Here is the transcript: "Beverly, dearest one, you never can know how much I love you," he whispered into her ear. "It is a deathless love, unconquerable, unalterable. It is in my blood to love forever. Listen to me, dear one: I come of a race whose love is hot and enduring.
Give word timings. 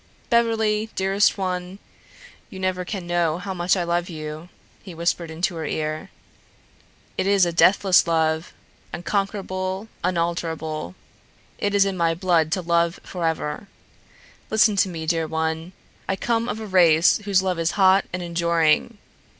"Beverly, 0.31 0.89
dearest 0.95 1.37
one, 1.37 1.77
you 2.49 2.59
never 2.59 2.83
can 2.83 3.05
know 3.05 3.37
how 3.37 3.53
much 3.53 3.77
I 3.77 3.83
love 3.83 4.09
you," 4.09 4.49
he 4.81 4.95
whispered 4.95 5.29
into 5.29 5.53
her 5.57 5.65
ear. 5.67 6.09
"It 7.19 7.27
is 7.27 7.45
a 7.45 7.53
deathless 7.53 8.07
love, 8.07 8.51
unconquerable, 8.91 9.89
unalterable. 10.03 10.95
It 11.59 11.75
is 11.75 11.85
in 11.85 11.97
my 11.97 12.15
blood 12.15 12.51
to 12.53 12.61
love 12.63 12.99
forever. 13.03 13.67
Listen 14.49 14.75
to 14.77 14.89
me, 14.89 15.05
dear 15.05 15.27
one: 15.27 15.71
I 16.09 16.15
come 16.15 16.49
of 16.49 16.59
a 16.59 16.65
race 16.65 17.17
whose 17.25 17.43
love 17.43 17.59
is 17.59 17.73
hot 17.77 18.05
and 18.11 18.23
enduring. 18.23 18.97